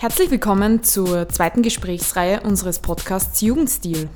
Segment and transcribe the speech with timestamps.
[0.00, 4.08] Herzlich willkommen zur zweiten Gesprächsreihe unseres Podcasts Jugendstil.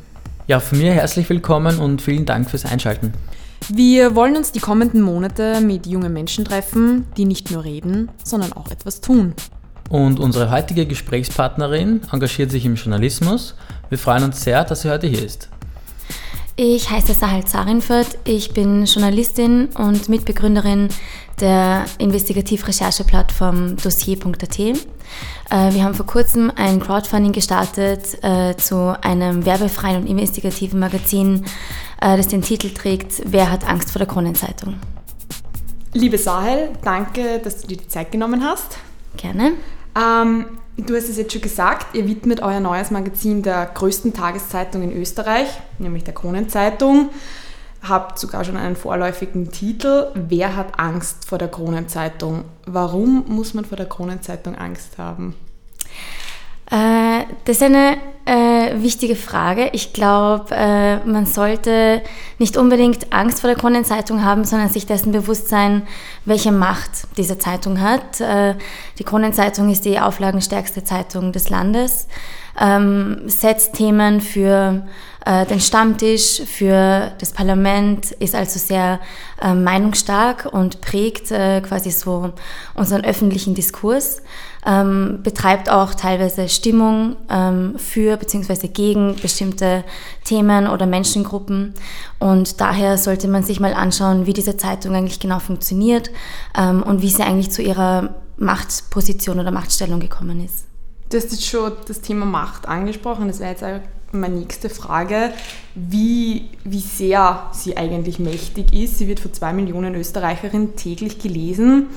[0.46, 3.12] Ja, von mir herzlich willkommen und vielen Dank fürs Einschalten.
[3.68, 8.54] Wir wollen uns die kommenden Monate mit jungen Menschen treffen, die nicht nur reden, sondern
[8.54, 9.34] auch etwas tun.
[9.90, 13.54] Und unsere heutige Gesprächspartnerin engagiert sich im Journalismus.
[13.90, 15.50] Wir freuen uns sehr, dass sie heute hier ist.
[16.56, 20.88] Ich heiße Sahel Zarinfert, ich bin Journalistin und Mitbegründerin
[21.40, 24.58] der Investigativ-Recherche-Plattform Dossier.at.
[24.58, 24.74] Äh,
[25.50, 31.44] wir haben vor kurzem ein Crowdfunding gestartet äh, zu einem werbefreien und investigativen Magazin,
[32.00, 34.76] äh, das den Titel trägt Wer hat Angst vor der Kronenzeitung?
[35.92, 38.78] Liebe Sahel, danke, dass du dir die Zeit genommen hast.
[39.16, 39.52] Gerne.
[39.96, 44.82] Ähm, Du hast es jetzt schon gesagt, ihr widmet euer neues Magazin der größten Tageszeitung
[44.82, 45.46] in Österreich,
[45.78, 47.10] nämlich der Kronenzeitung.
[47.86, 50.06] Habt sogar schon einen vorläufigen Titel.
[50.14, 52.44] Wer hat Angst vor der Kronenzeitung?
[52.66, 55.34] Warum muss man vor der Kronenzeitung Angst haben?
[56.70, 59.70] Äh, das ist eine äh, wichtige Frage.
[59.72, 62.02] Ich glaube, äh, man sollte
[62.38, 65.82] nicht unbedingt Angst vor der Kronenzeitung haben, sondern sich dessen bewusst sein,
[66.24, 68.20] welche Macht diese Zeitung hat.
[68.20, 68.54] Äh,
[68.98, 72.08] die Kronenzeitung ist die auflagenstärkste Zeitung des Landes,
[72.58, 74.86] ähm, setzt Themen für
[75.26, 79.00] äh, den Stammtisch, für das Parlament, ist also sehr
[79.42, 82.32] äh, meinungsstark und prägt quasi so
[82.74, 84.22] unseren öffentlichen Diskurs
[84.66, 88.68] ähm, betreibt auch teilweise Stimmung ähm, für bzw.
[88.68, 89.84] gegen bestimmte
[90.24, 91.74] Themen oder Menschengruppen.
[92.18, 96.10] Und daher sollte man sich mal anschauen, wie diese Zeitung eigentlich genau funktioniert
[96.56, 100.64] ähm, und wie sie eigentlich zu ihrer Machtposition oder Machtstellung gekommen ist.
[101.10, 103.28] Du hast jetzt schon das Thema Macht angesprochen.
[103.28, 103.80] Das wäre jetzt auch
[104.12, 105.32] meine nächste Frage,
[105.74, 108.98] wie, wie sehr sie eigentlich mächtig ist.
[108.98, 111.88] Sie wird von zwei Millionen Österreicherinnen täglich gelesen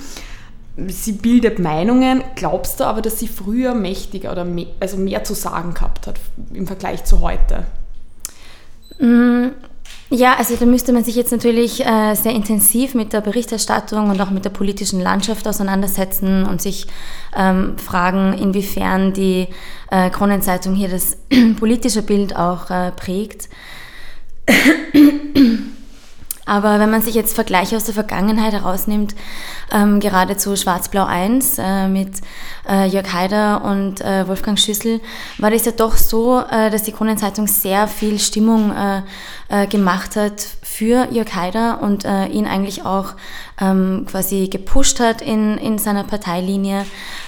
[0.88, 2.24] sie bildet Meinungen.
[2.36, 6.20] Glaubst du aber, dass sie früher mächtiger oder mehr, also mehr zu sagen gehabt hat
[6.54, 7.66] im Vergleich zu heute?
[9.00, 9.48] Mm,
[10.10, 14.22] ja, also da müsste man sich jetzt natürlich äh, sehr intensiv mit der Berichterstattung und
[14.22, 16.88] auch mit der politischen Landschaft auseinandersetzen und sich
[17.36, 19.48] ähm, fragen, inwiefern die
[19.92, 21.18] äh, Kronenzeitung hier das
[21.60, 23.50] politische Bild auch äh, prägt.
[26.48, 29.14] Aber wenn man sich jetzt Vergleiche aus der Vergangenheit herausnimmt,
[29.72, 32.22] ähm, gerade zu Schwarz-Blau 1 äh, mit
[32.68, 35.02] äh, Jörg Haider und äh, Wolfgang Schüssel,
[35.38, 39.02] war das ja doch so, äh, dass die Kronenzeitung sehr viel Stimmung äh,
[39.50, 43.14] äh, gemacht hat für Jörg Haider und ihn eigentlich auch
[43.60, 46.86] ähm, quasi gepusht hat in, in seiner Parteilinie.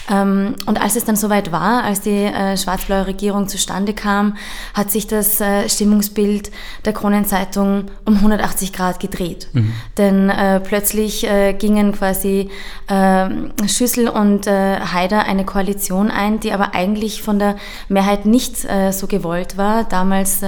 [0.09, 4.37] Ähm, und als es dann soweit war, als die äh, schwarz-blaue Regierung zustande kam,
[4.73, 6.51] hat sich das äh, Stimmungsbild
[6.85, 9.49] der Kronenzeitung um 180 Grad gedreht.
[9.53, 9.73] Mhm.
[9.97, 12.49] Denn äh, plötzlich äh, gingen quasi
[12.87, 17.55] ähm, Schüssel und äh, Haider eine Koalition ein, die aber eigentlich von der
[17.87, 19.83] Mehrheit nicht äh, so gewollt war.
[19.83, 20.41] Damals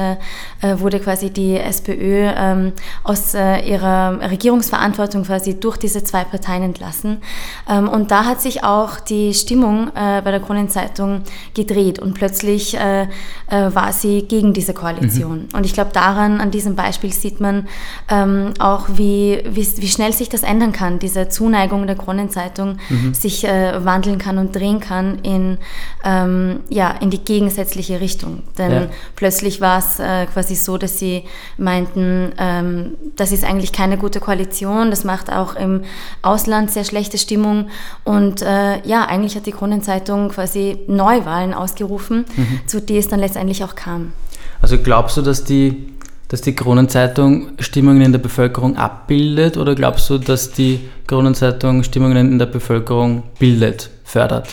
[0.62, 2.74] wurde quasi die SPÖ ähm,
[3.04, 7.22] aus ihrer Regierungsverantwortung quasi durch diese zwei Parteien entlassen.
[7.70, 11.24] Ähm, und da hat sich auch die Stimmung äh, bei der Kronenzeitung
[11.54, 13.08] gedreht und plötzlich äh, äh,
[13.48, 15.48] war sie gegen diese Koalition.
[15.52, 15.58] Mhm.
[15.58, 17.68] Und ich glaube, daran, an diesem Beispiel sieht man
[18.10, 23.14] ähm, auch, wie, wie, wie, schnell sich das ändern kann, diese Zuneigung der Kronenzeitung mhm.
[23.14, 25.58] sich äh, wandeln kann und drehen kann in,
[26.04, 28.44] ähm, ja, in die gegensätzliche Richtung.
[28.58, 28.88] Denn ja.
[29.16, 31.24] plötzlich war es äh, quasi so, dass sie
[31.58, 35.82] meinten, ähm, das ist eigentlich keine gute Koalition, das macht auch im
[36.22, 37.70] Ausland sehr schlechte Stimmung
[38.04, 42.68] und äh, ja, eigentlich hat die Kronenzeitung quasi Neuwahlen ausgerufen, mhm.
[42.68, 44.14] zu denen es dann letztendlich auch kam.
[44.62, 45.94] Also glaubst du, dass die,
[46.28, 52.32] dass die Kronenzeitung Stimmungen in der Bevölkerung abbildet oder glaubst du, dass die Kronenzeitung Stimmungen
[52.32, 54.50] in der Bevölkerung bildet, fördert?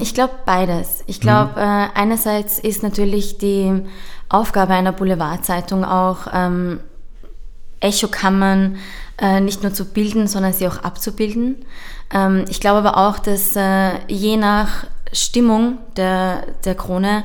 [0.00, 1.02] Ich glaube beides.
[1.06, 1.62] Ich glaube, mhm.
[1.62, 3.82] äh, einerseits ist natürlich die
[4.28, 6.80] Aufgabe einer Boulevardzeitung auch, ähm,
[7.80, 8.76] Echokammern
[9.20, 11.56] äh, nicht nur zu bilden, sondern sie auch abzubilden.
[12.12, 17.24] Ähm, ich glaube aber auch, dass äh, je nach Stimmung der, der Krone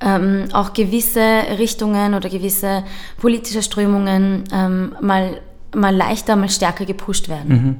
[0.00, 2.84] ähm, auch gewisse Richtungen oder gewisse
[3.18, 5.40] politische Strömungen ähm, mal,
[5.74, 7.48] mal leichter, mal stärker gepusht werden.
[7.48, 7.76] Mhm.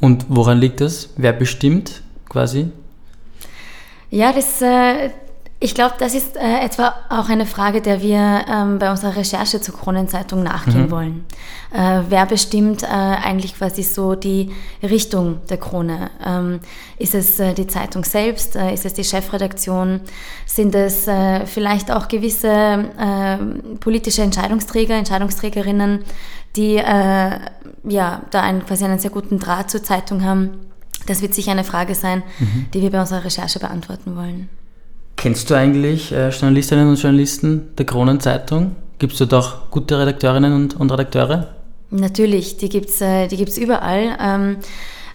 [0.00, 1.10] Und woran liegt das?
[1.16, 2.70] Wer bestimmt quasi?
[4.10, 5.10] Ja, das, äh,
[5.60, 9.60] ich glaube, das ist äh, etwa auch eine Frage, der wir ähm, bei unserer Recherche
[9.60, 10.90] zur Kronenzeitung nachgehen mhm.
[10.92, 11.24] wollen.
[11.72, 14.52] Äh, wer bestimmt äh, eigentlich quasi so die
[14.84, 16.10] Richtung der Krone?
[16.24, 16.60] Ähm,
[16.96, 18.54] ist es äh, die Zeitung selbst?
[18.54, 20.00] Äh, ist es die Chefredaktion?
[20.46, 23.36] Sind es äh, vielleicht auch gewisse äh,
[23.80, 26.04] politische Entscheidungsträger, Entscheidungsträgerinnen,
[26.54, 30.70] die ja da einen, quasi einen sehr guten Draht zur Zeitung haben?
[31.06, 32.66] Das wird sicher eine Frage sein, mhm.
[32.72, 34.48] die wir bei unserer Recherche beantworten wollen.
[35.18, 38.76] Kennst du eigentlich äh, Journalistinnen und Journalisten der Kronenzeitung?
[39.00, 41.48] Gibt es dort auch gute Redakteurinnen und, und Redakteure?
[41.90, 44.16] Natürlich, die gibt es äh, die gibt's überall.
[44.20, 44.58] Ähm,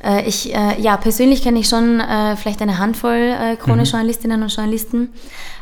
[0.03, 4.43] äh, ich, äh, ja, persönlich kenne ich schon äh, vielleicht eine Handvoll äh, Krone-Journalistinnen mhm.
[4.43, 5.09] und Journalisten.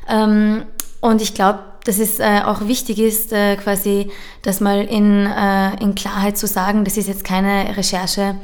[0.10, 0.64] Ähm,
[1.02, 4.10] und ich glaube, dass es äh, auch wichtig ist, äh, quasi
[4.42, 8.36] das mal in, äh, in Klarheit zu sagen, das ist jetzt keine Recherche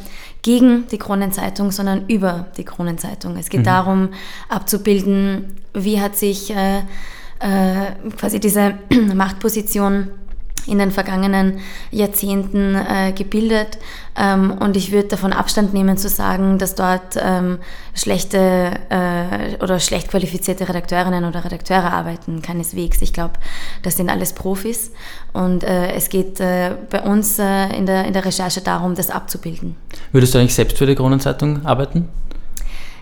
[0.48, 3.36] gegen die Kronenzeitung, sondern über die Kronenzeitung.
[3.36, 3.66] Es geht mhm.
[3.66, 4.10] darum,
[4.48, 6.78] abzubilden, wie hat sich äh,
[7.40, 8.76] äh, quasi diese
[9.14, 10.08] Machtposition
[10.68, 11.60] in den vergangenen
[11.92, 13.78] Jahrzehnten äh, gebildet.
[14.16, 17.60] Ähm, und ich würde davon Abstand nehmen zu sagen, dass dort ähm,
[17.94, 22.42] schlechte äh, oder schlecht qualifizierte Redakteurinnen oder Redakteure arbeiten.
[22.42, 23.02] Keineswegs.
[23.02, 23.34] Ich glaube,
[23.84, 24.92] das sind alles Profis.
[25.34, 29.10] Und äh, es geht äh, bei uns äh, in, der, in der Recherche darum, das
[29.10, 29.76] abzubilden.
[30.12, 32.10] Würdest du eigentlich selbst für die Kronenzeitung arbeiten?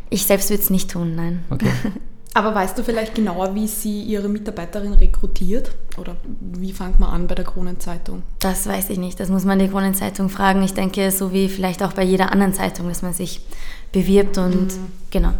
[0.09, 1.43] Ich selbst würde es nicht tun, nein.
[1.49, 1.69] Okay.
[2.35, 5.71] Aber weißt du vielleicht genauer, wie sie ihre Mitarbeiterin rekrutiert?
[5.97, 8.23] Oder wie fängt man an bei der Kronenzeitung?
[8.39, 9.21] Das weiß ich nicht.
[9.21, 10.61] Das muss man die Kronenzeitung fragen.
[10.61, 13.39] Ich denke, so wie vielleicht auch bei jeder anderen Zeitung, dass man sich
[13.93, 14.87] bewirbt und mhm.
[15.11, 15.31] genau.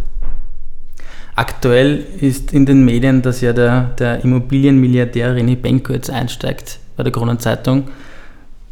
[1.36, 7.04] Aktuell ist in den Medien, dass ja der, der Immobilienmilliardär René Benko jetzt einsteigt bei
[7.04, 7.90] der Kronenzeitung.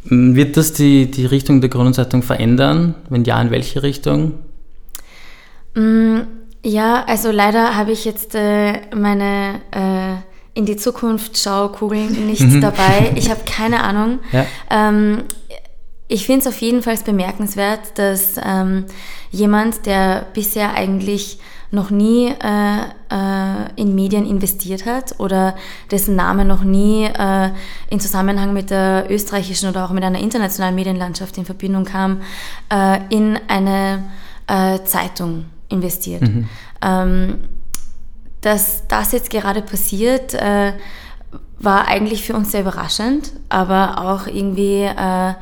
[0.04, 2.94] Wird das die, die Richtung der Kronenzeitung verändern?
[3.10, 4.32] Wenn ja, in welche Richtung?
[5.74, 6.20] Mm,
[6.64, 12.60] ja, also leider habe ich jetzt äh, meine äh, in die Zukunft Schaukugeln nicht mhm.
[12.60, 13.12] dabei.
[13.16, 14.20] Ich habe keine Ahnung.
[14.32, 14.46] Ja.
[14.70, 15.24] Ähm,
[16.08, 18.84] ich finde es auf jeden Fall bemerkenswert, dass ähm,
[19.30, 21.38] jemand, der bisher eigentlich
[21.70, 25.56] noch nie äh, äh, in Medien investiert hat oder
[25.90, 27.50] dessen Name noch nie äh,
[27.90, 32.20] in Zusammenhang mit der österreichischen oder auch mit einer internationalen Medienlandschaft in Verbindung kam,
[32.70, 34.04] äh, in eine
[34.46, 36.22] äh, Zeitung investiert.
[36.22, 36.48] Mhm.
[36.82, 37.38] Ähm,
[38.40, 40.74] dass das jetzt gerade passiert, äh,
[41.58, 45.34] war eigentlich für uns sehr überraschend, aber auch irgendwie, äh,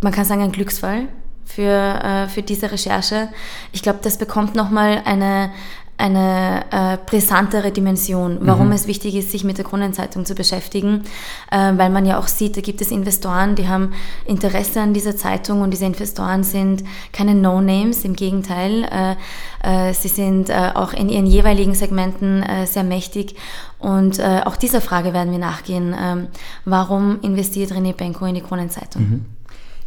[0.00, 1.08] man kann sagen, ein Glücksfall
[1.44, 3.28] für, äh, für diese Recherche.
[3.72, 5.50] Ich glaube, das bekommt nochmal eine,
[5.98, 8.72] eine äh, brisantere Dimension, warum mhm.
[8.72, 11.02] es wichtig ist, sich mit der Kronenzeitung zu beschäftigen,
[11.50, 13.92] äh, weil man ja auch sieht, da gibt es Investoren, die haben
[14.24, 20.08] Interesse an dieser Zeitung und diese Investoren sind keine No-Names, im Gegenteil, äh, äh sie
[20.08, 23.34] sind äh, auch in ihren jeweiligen Segmenten äh, sehr mächtig
[23.80, 26.26] und auch dieser Frage werden wir nachgehen, ähm,
[26.64, 29.02] warum investiert René Benko in die Kronenzeitung?
[29.02, 29.37] Mhm.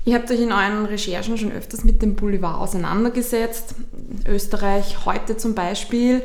[0.03, 3.75] Ihr habt euch in euren Recherchen schon öfters mit dem Boulevard auseinandergesetzt.
[4.27, 6.23] Österreich heute zum Beispiel.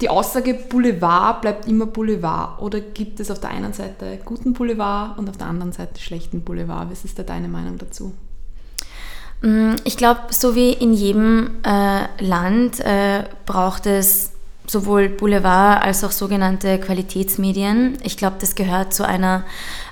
[0.00, 2.62] Die Aussage Boulevard bleibt immer Boulevard.
[2.62, 6.42] Oder gibt es auf der einen Seite guten Boulevard und auf der anderen Seite schlechten
[6.42, 6.90] Boulevard?
[6.90, 8.14] Was ist da deine Meinung dazu?
[9.42, 14.30] Mm, ich glaube, so wie in jedem äh, Land äh, braucht es
[14.66, 17.98] sowohl Boulevard als auch sogenannte Qualitätsmedien.
[18.04, 19.44] Ich glaube, das gehört zu einer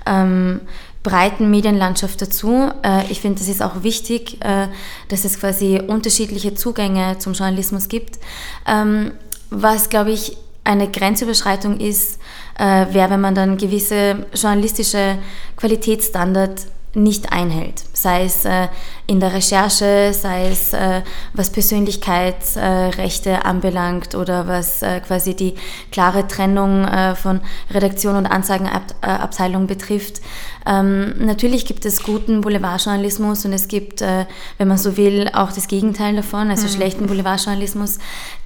[0.06, 0.60] ähm,
[1.08, 2.70] breiten Medienlandschaft dazu.
[2.84, 4.68] Äh, ich finde, es ist auch wichtig, äh,
[5.08, 8.18] dass es quasi unterschiedliche Zugänge zum Journalismus gibt.
[8.66, 9.12] Ähm,
[9.48, 12.20] was, glaube ich, eine Grenzüberschreitung ist,
[12.58, 15.16] äh, wäre, wenn man dann gewisse journalistische
[15.56, 17.84] Qualitätsstandards nicht einhält.
[17.92, 18.68] Sei es äh,
[19.06, 25.54] in der Recherche, sei es äh, was Persönlichkeitsrechte äh, anbelangt oder was quasi die
[25.92, 27.40] klare Trennung von
[27.70, 30.20] Redaktion und Anzeigenabteilung betrifft.
[30.68, 34.26] Ähm, natürlich gibt es guten Boulevardjournalismus und es gibt, äh,
[34.58, 36.72] wenn man so will, auch das Gegenteil davon, also mhm.
[36.72, 37.98] schlechten Boulevardjournalismus.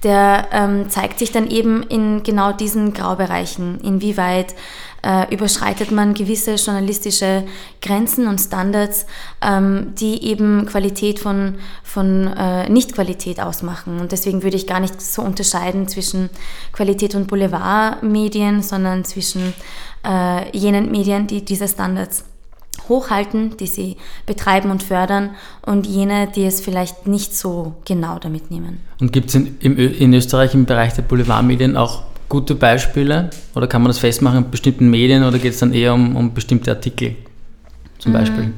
[0.03, 4.55] Der ähm, zeigt sich dann eben in genau diesen Graubereichen, inwieweit
[5.05, 7.43] äh, überschreitet man gewisse journalistische
[7.81, 9.05] Grenzen und Standards,
[9.41, 13.99] ähm, die eben Qualität von, von äh, Nicht-Qualität ausmachen.
[13.99, 16.29] Und deswegen würde ich gar nicht so unterscheiden zwischen
[16.71, 19.53] Qualität und Boulevardmedien, sondern zwischen
[20.05, 22.25] äh, jenen Medien, die diese Standards
[22.89, 25.31] hochhalten, die sie betreiben und fördern
[25.65, 28.79] und jene, die es vielleicht nicht so genau damit nehmen.
[28.99, 33.81] Und gibt es in, in Österreich im Bereich der Boulevardmedien auch gute Beispiele oder kann
[33.81, 37.15] man das festmachen in bestimmten Medien oder geht es dann eher um, um bestimmte Artikel
[37.99, 38.15] zum mhm.
[38.15, 38.53] Beispiel?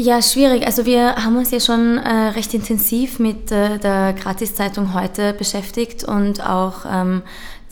[0.00, 0.64] Ja, schwierig.
[0.64, 6.04] Also wir haben uns ja schon äh, recht intensiv mit äh, der Gratiszeitung heute beschäftigt
[6.04, 7.22] und auch ähm,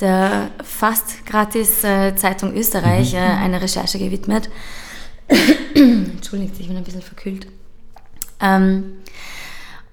[0.01, 3.19] der fast Gratis-Zeitung äh, Österreich mhm.
[3.19, 4.51] Äh, eine Recherche gewidmet.
[5.75, 7.47] Entschuldigt, ich bin ein bisschen verkühlt.
[8.41, 8.97] Ähm,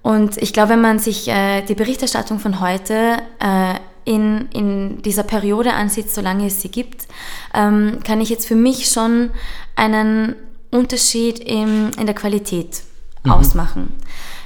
[0.02, 3.76] und ich glaube, wenn man sich äh, die Berichterstattung von heute äh,
[4.06, 7.08] in, in dieser Periode ansieht, solange es sie gibt,
[7.54, 9.30] ähm, kann ich jetzt für mich schon
[9.76, 10.34] einen
[10.74, 12.82] Unterschied im, in der Qualität
[13.24, 13.32] mhm.
[13.32, 13.94] ausmachen.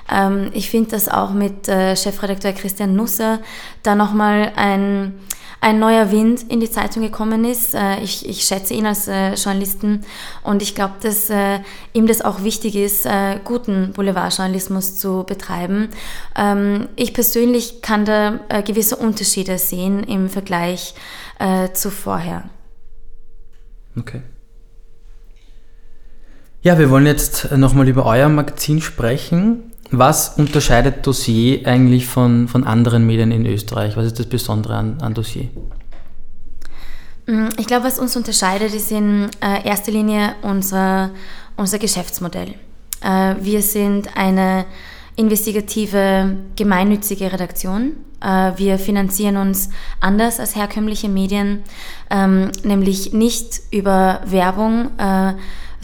[0.10, 3.39] Ähm, ich finde, dass auch mit äh, Chefredakteur Christian Nusser
[3.84, 5.13] da nochmal ein
[5.60, 7.74] ein neuer Wind in die Zeitung gekommen ist.
[7.74, 10.05] Äh, ich, ich schätze ihn als äh, Journalisten
[10.43, 11.60] und ich glaube, dass äh,
[11.93, 13.07] ihm das auch wichtig ist,
[13.43, 15.89] guten Boulevardjournalismus zu betreiben.
[16.36, 20.93] Ähm, ich persönlich kann da gewisse Unterschiede sehen im Vergleich
[21.74, 22.50] zu vorher.
[23.98, 24.22] Okay.
[26.61, 29.71] Ja, wir wollen jetzt nochmal über euer Magazin sprechen.
[29.91, 33.95] Was unterscheidet Dossier eigentlich von, von anderen Medien in Österreich?
[33.95, 35.49] Was ist das Besondere an, an Dossier?
[37.27, 41.11] Mm, ich glaube, was uns unterscheidet, ist in äh, erster Linie unser,
[41.55, 42.55] unser Geschäftsmodell.
[43.01, 44.65] Äh, wir sind eine
[45.15, 47.97] investigative, gemeinnützige Redaktion.
[48.19, 49.69] Äh, wir finanzieren uns
[50.01, 51.63] anders als herkömmliche Medien,
[52.09, 54.89] ähm, nämlich nicht über Werbung,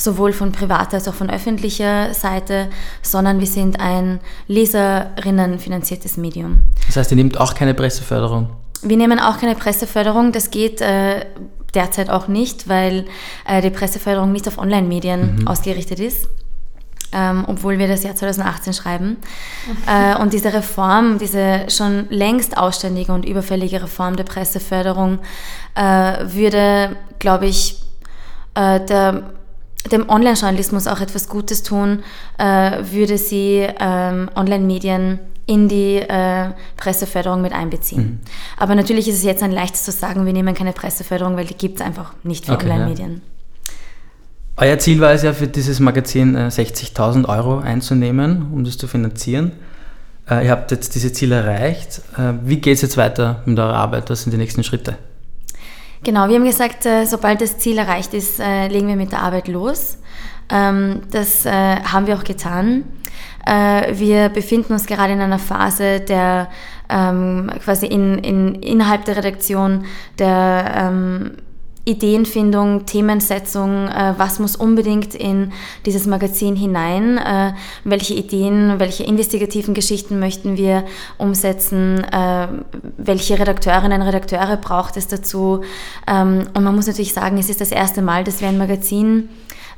[0.04, 2.70] sowohl von privater als auch von öffentlicher Seite,
[3.02, 6.60] sondern wir sind ein leserinnenfinanziertes Medium.
[6.88, 8.50] Das heißt, ihr nehmt auch keine Presseförderung?
[8.82, 10.32] Wir nehmen auch keine Presseförderung.
[10.32, 11.26] Das geht äh,
[11.74, 13.06] derzeit auch nicht, weil
[13.48, 15.48] äh, die Presseförderung nicht auf Online-Medien mhm.
[15.48, 16.28] ausgerichtet ist.
[17.16, 19.18] Ähm, obwohl wir das Jahr 2018 schreiben.
[19.86, 25.20] Äh, und diese Reform, diese schon längst ausständige und überfällige Reform der Presseförderung
[25.76, 27.84] äh, würde, glaube ich,
[28.56, 29.30] äh, der
[29.92, 32.04] dem Online-Journalismus auch etwas Gutes tun,
[32.38, 32.44] äh,
[32.92, 38.04] würde sie ähm, Online-Medien in die äh, Presseförderung mit einbeziehen.
[38.04, 38.20] Mhm.
[38.58, 41.56] Aber natürlich ist es jetzt ein leichtes zu sagen, wir nehmen keine Presseförderung, weil die
[41.56, 43.22] gibt es einfach nicht für okay, Online-Medien.
[43.25, 43.34] Ja.
[44.56, 48.88] Euer Ziel war es ja für dieses Magazin äh, 60.000 Euro einzunehmen, um das zu
[48.88, 49.52] finanzieren.
[50.30, 52.02] Äh, ihr habt jetzt diese Ziele erreicht.
[52.18, 54.10] Äh, wie geht es jetzt weiter mit eurer Arbeit?
[54.10, 54.98] Was sind die nächsten Schritte?
[56.04, 59.22] Genau, wir haben gesagt, äh, sobald das Ziel erreicht ist, äh, legen wir mit der
[59.22, 59.98] Arbeit los.
[60.50, 62.84] Ähm, das äh, haben wir auch getan.
[63.46, 66.48] Wir befinden uns gerade in einer Phase der
[66.90, 69.84] ähm, quasi in, in, innerhalb der Redaktion
[70.18, 71.32] der ähm,
[71.86, 75.52] Ideenfindung, Themensetzung, äh, was muss unbedingt in
[75.86, 80.86] dieses Magazin hinein, äh, welche Ideen, welche investigativen Geschichten möchten wir
[81.18, 82.48] umsetzen, äh,
[82.98, 85.62] welche Redakteurinnen und Redakteure braucht es dazu.
[86.08, 89.28] Ähm, und man muss natürlich sagen, es ist das erste Mal, dass wir ein Magazin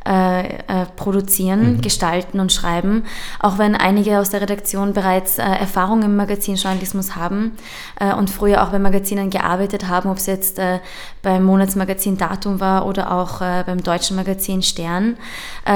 [0.08, 1.82] äh, äh, produzieren, mhm.
[1.82, 3.06] gestalten und schreiben.
[3.40, 7.54] Auch wenn einige aus der Redaktion bereits äh, Erfahrung im Magazinjournalismus haben
[8.00, 10.80] äh, und früher auch bei Magazinen gearbeitet haben, ob es jetzt äh,
[11.24, 15.18] beim Monatsmagazin Datum war oder auch beim deutschen Magazin Stern,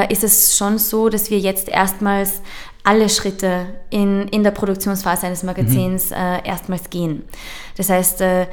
[0.09, 2.41] ist es schon so, dass wir jetzt erstmals
[2.83, 6.15] alle Schritte in, in der Produktionsphase eines Magazins mhm.
[6.15, 7.23] äh, erstmals gehen.
[7.77, 8.47] Das heißt, äh,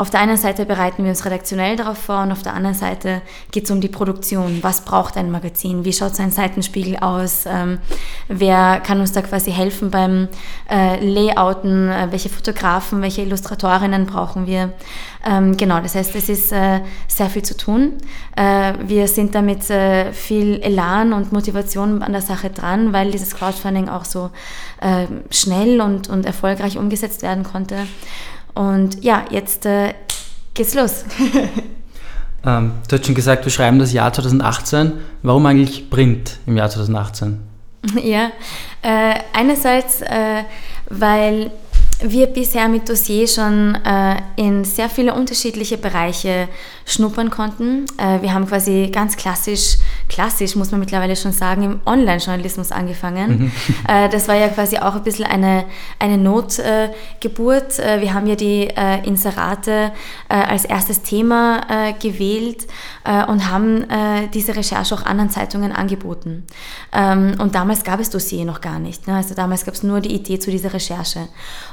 [0.00, 3.20] auf der einen Seite bereiten wir uns redaktionell darauf vor und auf der anderen Seite
[3.50, 4.62] geht es um die Produktion.
[4.62, 5.84] Was braucht ein Magazin?
[5.84, 7.44] Wie schaut sein Seitenspiegel aus?
[7.46, 7.80] Ähm,
[8.26, 10.28] wer kann uns da quasi helfen beim
[10.70, 11.90] äh, Layouten?
[11.90, 14.72] Äh, welche Fotografen, welche Illustratorinnen brauchen wir?
[15.22, 17.98] Ähm, genau, das heißt, es ist äh, sehr viel zu tun.
[18.36, 23.36] Äh, wir sind damit äh, viel Elan und Motivation an der Sache dran, weil dieses
[23.36, 24.30] Crowdfunding auch so
[24.80, 27.86] äh, schnell und, und erfolgreich umgesetzt werden konnte.
[28.54, 29.94] Und ja, jetzt äh,
[30.54, 31.04] geht's los.
[32.46, 34.92] ähm, du hast schon gesagt, wir schreiben das Jahr 2018.
[35.22, 37.40] Warum eigentlich Print im Jahr 2018?
[38.02, 38.30] Ja,
[38.82, 40.44] äh, einerseits, äh,
[40.90, 41.50] weil
[42.02, 46.48] wir bisher mit Dossier schon äh, in sehr viele unterschiedliche Bereiche
[46.86, 47.84] schnuppern konnten.
[47.98, 49.76] Äh, wir haben quasi ganz klassisch,
[50.08, 53.30] klassisch muss man mittlerweile schon sagen, im Online-Journalismus angefangen.
[53.30, 53.52] Mhm.
[53.88, 55.64] Äh, das war ja quasi auch ein bisschen eine,
[55.98, 57.78] eine Notgeburt.
[57.78, 59.92] Äh, wir haben ja die äh, Inserate
[60.28, 61.60] äh, als erstes Thema
[62.00, 62.66] gewählt
[63.04, 63.86] und haben
[64.34, 66.44] diese Recherche auch anderen Zeitungen angeboten.
[66.92, 69.06] Ähm, und damals gab es Dossier noch gar nicht.
[69.06, 69.14] Ne?
[69.14, 71.28] Also damals gab es nur die Idee zu dieser Recherche.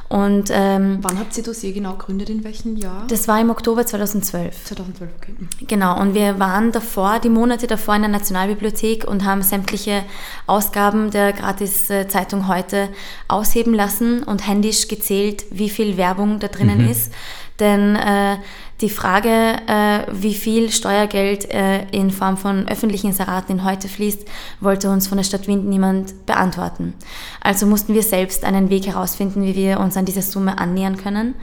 [0.09, 2.29] Und, ähm, Wann habt ihr Dossier genau gegründet?
[2.29, 3.05] In welchem Jahr?
[3.07, 4.65] Das war im Oktober 2012.
[4.65, 5.35] 2012, okay.
[5.67, 10.03] Genau, und wir waren davor, die Monate davor in der Nationalbibliothek und haben sämtliche
[10.45, 12.89] Ausgaben der Gratis-Zeitung heute
[13.27, 16.89] ausheben lassen und händisch gezählt, wie viel Werbung da drinnen mhm.
[16.89, 17.11] ist.
[17.59, 18.37] Denn äh,
[18.81, 24.27] die Frage, äh, wie viel Steuergeld äh, in Form von öffentlichen Inseraten in heute fließt,
[24.59, 26.93] wollte uns von der Stadt Wien niemand beantworten.
[27.41, 31.33] Also mussten wir selbst einen Weg herausfinden, wie wir uns an diese Summe annähern können.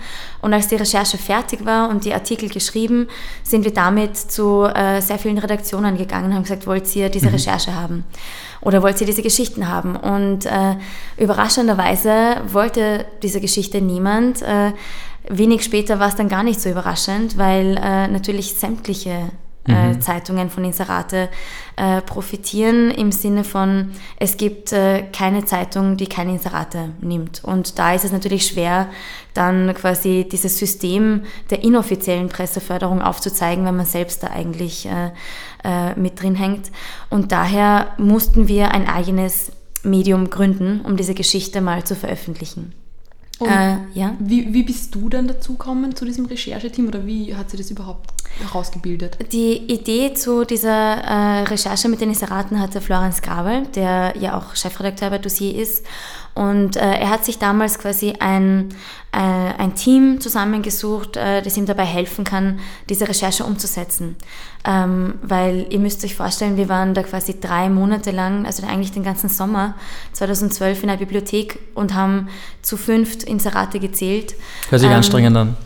[0.43, 3.09] Und als die Recherche fertig war und die Artikel geschrieben,
[3.43, 7.27] sind wir damit zu äh, sehr vielen Redaktionen gegangen und haben gesagt, wollt ihr diese
[7.27, 7.35] mhm.
[7.35, 8.05] Recherche haben?
[8.61, 9.97] Oder wollt ihr diese Geschichten haben?
[9.97, 10.77] Und äh,
[11.17, 14.43] überraschenderweise wollte diese Geschichte niemand.
[15.29, 19.31] Wenig später war es dann gar nicht so überraschend, weil äh, natürlich sämtliche
[19.67, 20.01] äh, mhm.
[20.03, 21.31] Zeitungen von Inserate
[21.77, 27.43] äh, profitieren im Sinne von, es gibt äh, keine Zeitung, die keine Inserate nimmt.
[27.43, 28.89] Und da ist es natürlich schwer,
[29.33, 35.13] dann quasi dieses System der inoffiziellen Presseförderung aufzuzeigen, wenn man selbst da eigentlich äh,
[35.65, 36.71] äh, mit drin hängt.
[37.09, 39.51] Und daher mussten wir ein eigenes
[39.83, 42.75] Medium gründen, um diese Geschichte mal zu veröffentlichen.
[43.41, 44.17] Äh, ja?
[44.19, 47.71] wie, wie bist du dann dazu gekommen zu diesem Rechercheteam oder wie hat sich das
[47.71, 49.19] überhaupt herausgebildet?
[49.33, 54.57] Die Idee zu dieser äh, Recherche mit den Inseraten hatte Florence Grabel, der ja auch
[54.57, 55.85] Chefredakteur bei Dossier ist.
[56.35, 58.71] Und äh, er hat sich damals quasi ein,
[59.13, 64.17] äh, ein Team zusammengesucht, äh, das ihm dabei helfen kann, diese Recherche umzusetzen.
[64.65, 68.91] Ähm, weil ihr müsst euch vorstellen, wir waren da quasi drei Monate lang, also eigentlich
[68.91, 69.75] den ganzen Sommer
[70.13, 72.29] 2012 in der Bibliothek und haben
[72.63, 74.35] zu fünft Inserate gezählt.
[74.71, 75.57] Hört sich ähm, anstrengend an.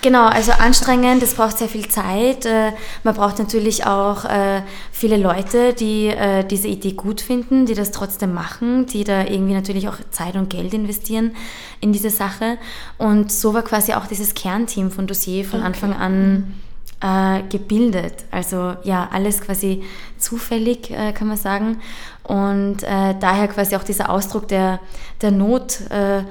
[0.00, 2.46] Genau, also anstrengend, es braucht sehr viel Zeit.
[2.46, 4.62] Äh, man braucht natürlich auch äh,
[4.92, 9.54] viele Leute, die äh, diese Idee gut finden, die das trotzdem machen, die da irgendwie
[9.54, 11.34] natürlich auch Zeit und Geld investieren
[11.80, 12.58] in diese Sache.
[12.96, 15.66] Und so war quasi auch dieses Kernteam von Dossier von okay.
[15.66, 16.54] Anfang an
[17.00, 18.24] äh, gebildet.
[18.30, 19.82] Also ja, alles quasi
[20.18, 21.78] zufällig, äh, kann man sagen.
[22.24, 24.80] Und äh, daher quasi auch dieser Ausdruck der,
[25.22, 26.26] der Notgeburt,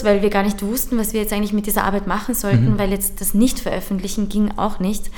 [0.00, 2.72] äh, weil wir gar nicht wussten, was wir jetzt eigentlich mit dieser Arbeit machen sollten,
[2.72, 2.78] mhm.
[2.78, 5.10] weil jetzt das Nicht-Veröffentlichen ging auch nicht.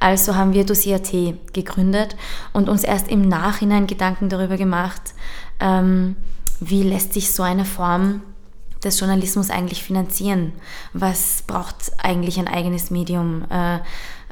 [0.00, 1.12] Also haben wir Dossier.at
[1.54, 2.16] gegründet
[2.52, 5.14] und uns erst im Nachhinein Gedanken darüber gemacht,
[5.60, 6.16] ähm,
[6.60, 8.20] wie lässt sich so eine Form
[8.84, 10.52] des Journalismus eigentlich finanzieren?
[10.92, 13.44] Was braucht eigentlich ein eigenes Medium?
[13.50, 13.78] Äh,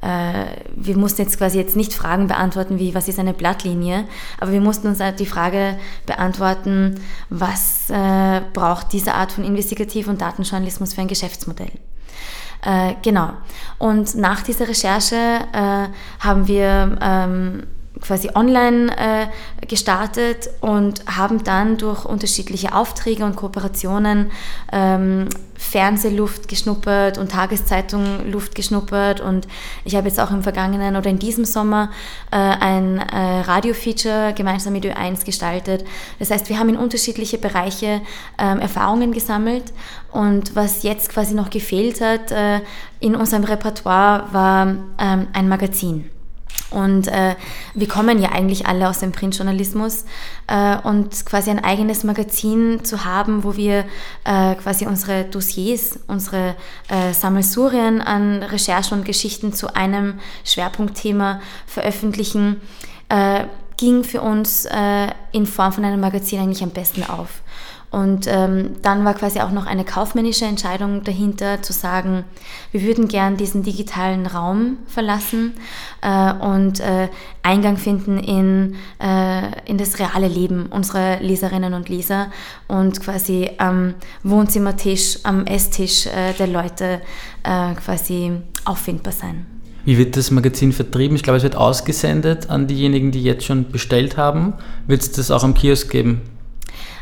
[0.03, 4.05] äh, wir mussten jetzt quasi jetzt nicht Fragen beantworten wie, was ist eine Blattlinie,
[4.39, 7.01] aber wir mussten uns halt die Frage beantworten,
[7.31, 11.73] was äh, braucht diese Art von Investigativ- und Datenjournalismus für ein Geschäftsmodell?
[12.63, 13.31] Äh, genau.
[13.79, 15.17] Und nach dieser Recherche
[15.53, 15.89] äh,
[16.21, 17.63] haben wir ähm,
[18.01, 24.31] quasi online äh, gestartet und haben dann durch unterschiedliche Aufträge und Kooperationen
[24.73, 25.29] ähm,
[25.59, 29.49] Fernsehluft geschnuppert und Tageszeitung Luft geschnuppert und
[29.85, 31.91] ich habe jetzt auch im vergangenen oder in diesem Sommer
[32.31, 35.85] äh, ein äh, Radio-Feature gemeinsam mit Ö1 gestaltet.
[36.19, 38.03] Das heißt, wir haben in unterschiedliche Bereiche
[38.39, 39.73] ähm, Erfahrungen gesammelt
[40.13, 42.61] und was jetzt quasi noch gefehlt hat äh,
[43.01, 44.67] in unserem Repertoire war
[44.99, 46.11] ähm, ein Magazin.
[46.71, 47.37] Und äh,
[47.75, 50.05] wir kommen ja eigentlich alle aus dem Printjournalismus
[50.49, 53.85] äh, und quasi ein eigenes Magazin zu haben, wo wir
[54.25, 56.57] äh, quasi unsere Dossiers, unsere
[56.89, 62.61] äh, Sammelsurien an Recherchen und Geschichten zu einem Schwerpunktthema veröffentlichen,
[63.09, 63.45] äh,
[63.77, 67.43] ging für uns äh, in Form von einem Magazin eigentlich am besten auf.
[67.97, 72.25] Und ähm, dann war quasi auch noch eine kaufmännische Entscheidung dahinter, zu sagen,
[72.71, 75.55] wir würden gern diesen digitalen Raum verlassen
[76.03, 77.09] äh, und äh,
[77.43, 82.31] Eingang finden in, äh, in das reale Leben unserer Leserinnen und Leser
[82.69, 87.01] und quasi am Wohnzimmertisch, am Esstisch äh, der Leute
[87.45, 88.33] äh, quasi
[88.67, 89.47] auffindbar sein.
[89.87, 91.17] Wie wird das Magazin vertrieben?
[91.17, 94.53] Ich glaube, es wird ausgesendet an diejenigen, die jetzt schon bestellt haben.
[94.87, 96.36] Wird es das auch am Kiosk geben?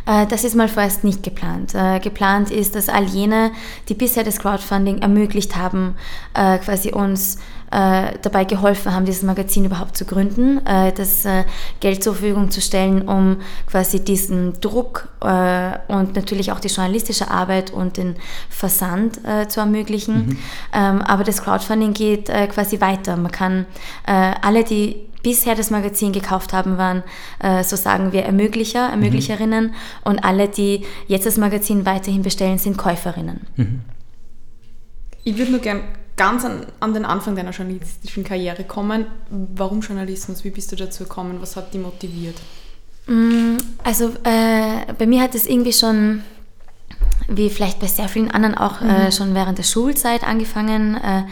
[0.07, 1.75] Äh, das ist mal vorerst nicht geplant.
[1.75, 3.53] Äh, geplant ist, dass all jene,
[3.89, 5.97] die bisher das Crowdfunding ermöglicht haben,
[6.35, 7.39] äh, quasi uns
[7.71, 11.27] dabei geholfen haben, dieses Magazin überhaupt zu gründen, das
[11.81, 15.09] Geld zur Verfügung zu stellen, um quasi diesen Druck
[15.89, 18.15] und natürlich auch die journalistische Arbeit und den
[18.49, 20.27] Versand zu ermöglichen.
[20.27, 20.39] Mhm.
[20.73, 23.17] Ähm, aber das Crowdfunding geht quasi weiter.
[23.17, 23.67] Man kann
[24.07, 27.03] alle, die bisher das Magazin gekauft haben, waren,
[27.41, 29.73] äh, so sagen wir, Ermöglicher, Ermöglicherinnen mhm.
[30.05, 33.41] und alle, die jetzt das Magazin weiterhin bestellen, sind Käuferinnen.
[33.57, 33.81] Mhm.
[35.25, 35.81] Ich würde nur gerne
[36.17, 39.07] ganz an, an, den Anfang deiner journalistischen Karriere kommen.
[39.31, 40.45] Warum Journalismus?
[40.45, 41.39] Wie bist du dazu gekommen?
[41.41, 42.37] Was hat dich motiviert?
[43.07, 46.23] Mm, also äh, bei mir hat es irgendwie schon
[47.29, 48.91] wie vielleicht bei sehr vielen anderen auch äh, mhm.
[48.91, 50.97] äh, schon während der Schulzeit angefangen.
[50.97, 51.25] Äh,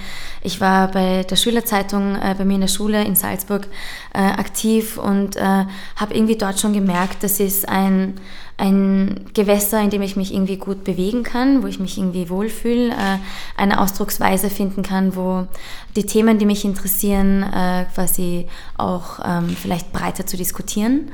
[0.43, 3.69] ich war bei der Schülerzeitung äh, bei mir in der Schule in Salzburg
[4.15, 5.41] äh, aktiv und äh,
[5.97, 8.15] habe irgendwie dort schon gemerkt, das ist ein,
[8.57, 12.95] ein Gewässer, in dem ich mich irgendwie gut bewegen kann, wo ich mich irgendwie wohlfühle,
[13.57, 15.47] eine Ausdrucksweise finden kann, wo
[15.97, 17.45] die Themen, die mich interessieren,
[17.95, 21.11] quasi auch ähm, vielleicht breiter zu diskutieren.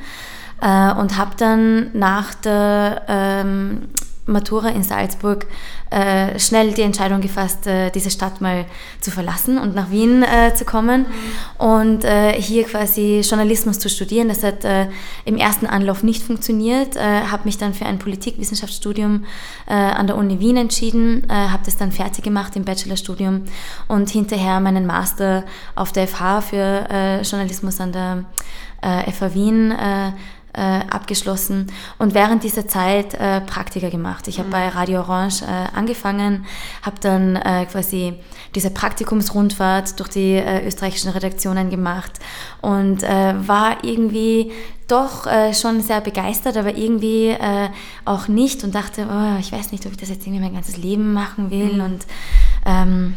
[0.61, 3.89] und habe dann nach der ähm,
[4.29, 5.47] Matura in Salzburg
[5.91, 8.67] äh, schnell die Entscheidung gefasst, äh, diese Stadt mal
[9.01, 11.07] zu verlassen und nach Wien äh, zu kommen
[11.57, 14.29] und äh, hier quasi Journalismus zu studieren.
[14.29, 14.89] Das hat äh,
[15.25, 19.25] im ersten Anlauf nicht funktioniert, äh, habe mich dann für ein Politikwissenschaftsstudium
[19.67, 23.45] an der Uni Wien entschieden, habe das dann fertig gemacht im Bachelorstudium
[23.87, 28.25] und hinterher meinen Master auf der FH für Journalismus an der
[28.81, 30.13] FH Wien äh,
[30.53, 31.67] abgeschlossen
[31.99, 34.29] und während dieser Zeit äh, Praktika gemacht.
[34.29, 34.53] Ich habe mhm.
[34.53, 36.47] bei Radio Orange äh, angefangen,
[36.83, 38.15] habe dann äh, quasi
[38.55, 42.13] diese Praktikumsrundfahrt durch die äh, österreichischen Redaktionen gemacht
[42.61, 44.53] und äh, war irgendwie
[44.89, 47.69] doch äh, schon sehr begeistert, aber irgendwie äh,
[48.05, 50.77] auch nicht und dachte, oh, ich weiß nicht, ob ich das jetzt irgendwie mein ganzes
[50.79, 51.81] Leben machen will mhm.
[51.81, 52.07] und
[52.65, 53.15] ähm,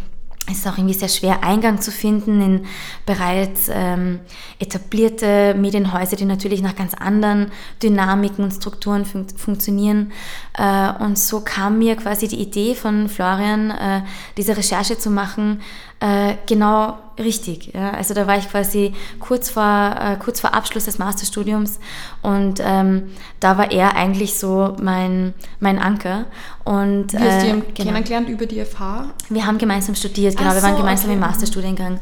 [0.52, 2.66] es ist auch irgendwie sehr schwer, Eingang zu finden in
[3.06, 4.20] bereits ähm,
[4.60, 10.12] etablierte Medienhäuser, die natürlich nach ganz anderen Dynamiken und Strukturen fun funktionieren.
[10.58, 14.02] Äh, und so kam mir quasi die Idee von Florian, äh,
[14.38, 15.62] diese Recherche zu machen,
[16.02, 17.74] äh, genau richtig.
[17.76, 17.92] Ja?
[17.92, 21.80] Also da war ich quasi kurz vor, äh, kurz vor Abschluss des Masterstudiums
[22.24, 26.26] und ähm, da war er eigentlich so mein, mein Anker.
[26.64, 27.92] Und, Wie hast du ihn äh, genau.
[27.92, 29.12] kennengelernt über die FH?
[29.30, 30.50] Wir haben gemeinsam studiert, genau.
[30.50, 31.14] Ach wir waren gemeinsam okay.
[31.14, 32.00] im Masterstudiengang.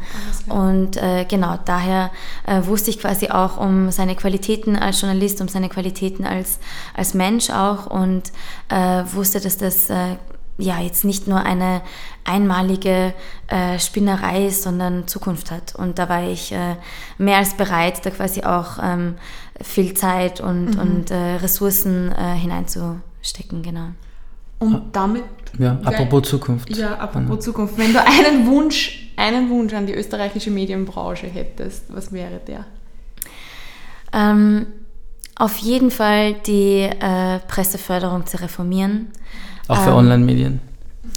[0.48, 2.12] Und äh, genau, daher
[2.48, 6.60] äh, wusste ich quasi auch um seine Qualitäten als Journalist, um seine Qualitäten als,
[6.94, 8.32] als Mensch auch und
[8.70, 9.90] äh, wusste, dass das
[10.60, 11.82] ja jetzt nicht nur eine
[12.30, 13.14] einmalige
[13.48, 15.76] äh, Spinnerei ist, sondern Zukunft hat.
[15.76, 16.76] Und da war ich äh,
[17.18, 19.16] mehr als bereit, da quasi auch ähm,
[19.62, 20.80] viel Zeit und, mhm.
[20.80, 23.90] und äh, Ressourcen äh, hineinzustecken, genau.
[24.60, 25.24] Und damit.
[25.58, 26.76] Ja, apropos Zukunft.
[26.76, 27.40] Ja, apropos ja.
[27.40, 27.78] Zukunft.
[27.78, 32.66] Wenn du einen Wunsch, einen Wunsch an die österreichische Medienbranche hättest, was wäre der?
[34.12, 34.68] Ähm,
[35.36, 39.08] auf jeden Fall die äh, Presseförderung zu reformieren.
[39.68, 40.69] Auch für ähm, Online-Medien?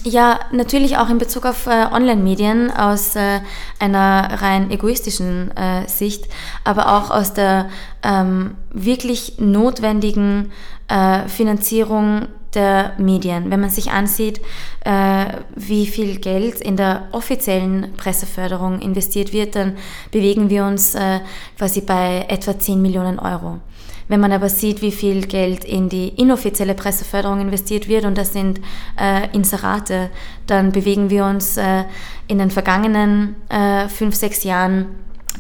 [0.05, 3.41] Ja, natürlich auch in Bezug auf äh, Online-Medien aus äh,
[3.79, 6.29] einer rein egoistischen äh, Sicht,
[6.65, 7.69] aber auch aus der
[8.03, 10.53] ähm, wirklich notwendigen
[10.89, 13.51] äh, Finanzierung der Medien.
[13.51, 14.41] Wenn man sich ansieht,
[14.85, 19.77] äh, wie viel Geld in der offiziellen Presseförderung investiert wird, dann
[20.11, 21.21] bewegen wir uns äh,
[21.57, 23.61] quasi bei etwa 10 Millionen Euro.
[24.13, 28.35] Wenn man aber sieht, wie viel Geld in die inoffizielle Presseförderung investiert wird, und das
[28.35, 28.61] sind
[29.01, 30.11] äh, Inserate,
[30.47, 31.85] dann bewegen wir uns äh,
[32.29, 34.89] in den vergangenen äh, fünf, sechs Jahren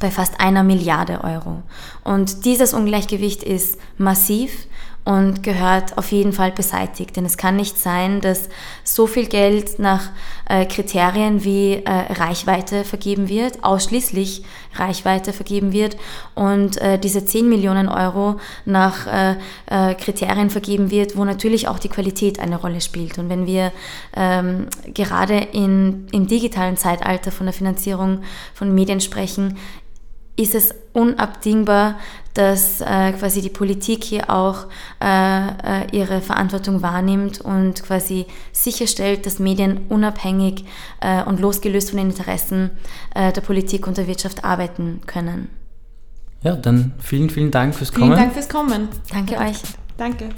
[0.00, 1.62] bei fast einer Milliarde Euro.
[2.02, 4.66] Und dieses Ungleichgewicht ist massiv
[5.04, 7.16] und gehört auf jeden Fall beseitigt.
[7.16, 8.48] Denn es kann nicht sein, dass
[8.84, 10.10] so viel Geld nach
[10.48, 15.96] äh, Kriterien wie äh, Reichweite vergeben wird, ausschließlich Reichweite vergeben wird
[16.34, 19.36] und äh, diese 10 Millionen Euro nach äh,
[19.66, 23.18] äh, Kriterien vergeben wird, wo natürlich auch die Qualität eine Rolle spielt.
[23.18, 23.72] Und wenn wir
[24.16, 28.22] ähm, gerade in, im digitalen Zeitalter von der Finanzierung
[28.54, 29.58] von Medien sprechen,
[30.36, 31.96] ist es unabdingbar,
[32.34, 34.66] dass äh, quasi die Politik hier auch
[35.02, 35.50] äh, äh,
[35.92, 40.64] ihre Verantwortung wahrnimmt und quasi sicherstellt, dass Medien unabhängig
[41.00, 42.70] äh, und losgelöst von den Interessen
[43.14, 45.48] äh, der Politik und der Wirtschaft arbeiten können.
[46.42, 48.06] Ja, dann vielen, vielen Dank fürs Kommen.
[48.06, 48.88] Vielen Dank fürs Kommen.
[49.12, 49.58] Danke euch.
[49.96, 50.30] Danke.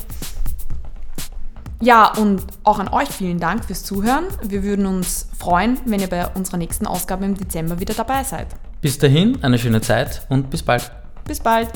[1.81, 4.25] Ja, und auch an euch vielen Dank fürs Zuhören.
[4.43, 8.49] Wir würden uns freuen, wenn ihr bei unserer nächsten Ausgabe im Dezember wieder dabei seid.
[8.85, 10.91] Bis dahin, eine schöne Zeit und bis bald.
[11.27, 11.71] Bis bald.